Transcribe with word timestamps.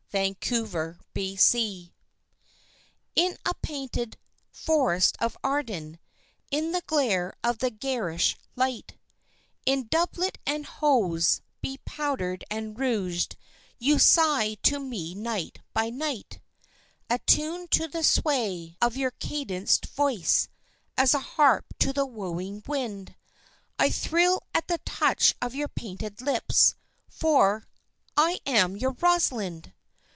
In 0.13 0.35
the 0.41 0.97
Play 1.31 1.91
In 3.15 3.37
a 3.45 3.53
painted 3.61 4.17
"Forest 4.51 5.15
of 5.21 5.37
Arden," 5.41 5.99
in 6.51 6.73
the 6.73 6.81
glare 6.81 7.33
of 7.45 7.59
the 7.59 7.69
garish 7.69 8.35
light, 8.57 8.97
In 9.65 9.87
doublet 9.87 10.37
and 10.45 10.65
hose, 10.65 11.39
be 11.61 11.79
powdered 11.85 12.43
and 12.51 12.77
rouged, 12.77 13.37
you 13.79 13.97
sigh 13.99 14.55
to 14.63 14.79
me 14.81 15.15
night 15.15 15.61
by 15.73 15.89
night; 15.89 16.41
Attuned 17.09 17.71
to 17.71 17.87
the 17.87 18.03
sway 18.03 18.75
of 18.81 18.97
your 18.97 19.11
cadenced 19.11 19.85
voice, 19.85 20.49
as 20.97 21.13
a 21.13 21.19
harp 21.19 21.67
to 21.79 21.93
the 21.93 22.05
wooing 22.05 22.63
wind, 22.67 23.15
I 23.79 23.89
thrill 23.89 24.41
at 24.53 24.67
the 24.67 24.79
touch 24.79 25.35
of 25.41 25.55
your 25.55 25.69
painted 25.69 26.19
lips 26.19 26.75
for 27.07 27.65
"_I 28.17 28.41
am 28.45 28.75
your 28.75 28.91
Rosalind! 28.99 29.71